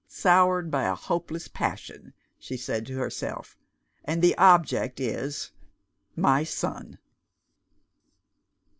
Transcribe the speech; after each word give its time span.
"Soured 0.07 0.71
by 0.71 0.85
a 0.85 0.95
hopeless 0.95 1.47
passion," 1.47 2.13
she 2.39 2.57
said 2.57 2.87
to 2.87 2.97
herself. 2.97 3.55
"And 4.03 4.23
the 4.23 4.35
object 4.35 4.99
is 4.99 5.51
my 6.15 6.43
son." 6.43 6.97